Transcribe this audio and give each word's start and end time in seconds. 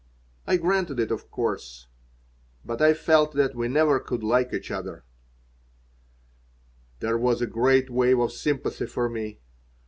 I 0.47 0.57
granted 0.57 0.99
it, 0.99 1.11
of 1.11 1.29
course, 1.29 1.85
but 2.65 2.81
I 2.81 2.95
felt 2.95 3.33
that 3.35 3.53
we 3.53 3.67
never 3.67 3.99
could 3.99 4.23
like 4.23 4.51
each 4.51 4.71
other 4.71 5.05
There 7.01 7.19
was 7.19 7.39
a 7.39 7.45
great 7.45 7.91
wave 7.91 8.17
of 8.19 8.31
sympathy 8.31 8.87
for 8.87 9.07
me. 9.09 9.41